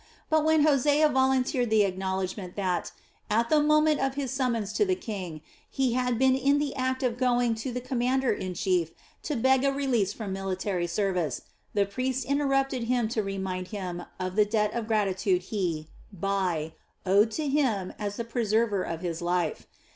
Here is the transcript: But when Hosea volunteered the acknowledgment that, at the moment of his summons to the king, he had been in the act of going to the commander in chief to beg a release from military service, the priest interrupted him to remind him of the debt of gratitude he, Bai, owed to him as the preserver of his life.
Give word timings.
But 0.31 0.43
when 0.43 0.63
Hosea 0.63 1.09
volunteered 1.09 1.69
the 1.69 1.83
acknowledgment 1.83 2.55
that, 2.55 2.91
at 3.29 3.51
the 3.51 3.61
moment 3.61 3.99
of 3.99 4.15
his 4.15 4.31
summons 4.31 4.73
to 4.73 4.83
the 4.83 4.95
king, 4.95 5.41
he 5.69 5.93
had 5.93 6.17
been 6.17 6.35
in 6.35 6.57
the 6.57 6.73
act 6.75 7.03
of 7.03 7.19
going 7.19 7.53
to 7.61 7.71
the 7.71 7.81
commander 7.81 8.33
in 8.33 8.55
chief 8.55 8.93
to 9.21 9.35
beg 9.35 9.63
a 9.63 9.71
release 9.71 10.11
from 10.11 10.33
military 10.33 10.87
service, 10.87 11.43
the 11.75 11.85
priest 11.85 12.25
interrupted 12.25 12.85
him 12.85 13.09
to 13.09 13.21
remind 13.21 13.67
him 13.67 14.01
of 14.19 14.35
the 14.35 14.43
debt 14.45 14.73
of 14.73 14.87
gratitude 14.87 15.43
he, 15.43 15.87
Bai, 16.11 16.73
owed 17.05 17.29
to 17.33 17.47
him 17.47 17.93
as 17.99 18.15
the 18.15 18.23
preserver 18.25 18.81
of 18.81 19.01
his 19.01 19.21
life. 19.21 19.67